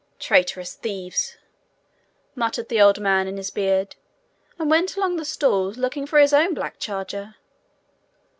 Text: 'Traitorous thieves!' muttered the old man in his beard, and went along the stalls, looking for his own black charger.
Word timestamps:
'Traitorous 0.17 0.73
thieves!' 0.73 1.37
muttered 2.33 2.69
the 2.69 2.81
old 2.81 2.99
man 2.99 3.27
in 3.27 3.37
his 3.37 3.51
beard, 3.51 3.95
and 4.57 4.67
went 4.67 4.97
along 4.97 5.15
the 5.15 5.23
stalls, 5.23 5.77
looking 5.77 6.07
for 6.07 6.17
his 6.17 6.33
own 6.33 6.55
black 6.55 6.79
charger. 6.79 7.35